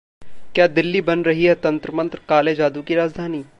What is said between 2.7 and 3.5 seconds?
की राजधानी!